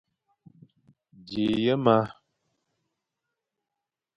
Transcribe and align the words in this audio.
Dji 1.25 1.45
ye 1.63 1.73
ma. 1.83 1.95